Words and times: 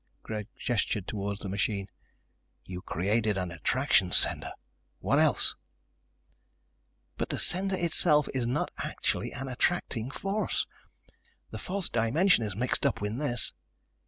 Greg 0.23 0.47
gestured 0.57 1.05
toward 1.07 1.37
the 1.41 1.47
machine. 1.47 1.85
"You 2.65 2.81
created 2.81 3.37
an 3.37 3.51
attraction 3.51 4.11
center. 4.11 4.51
What 4.97 5.19
else?" 5.19 5.55
"But 7.17 7.29
the 7.29 7.37
center 7.37 7.77
itself 7.77 8.27
is 8.33 8.47
not 8.47 8.71
actually 8.79 9.31
an 9.31 9.47
attracting 9.47 10.09
force. 10.09 10.65
The 11.51 11.59
fourth 11.59 11.91
dimension 11.91 12.43
is 12.43 12.55
mixed 12.55 12.83
up 12.83 13.03
in 13.03 13.19
this. 13.19 13.53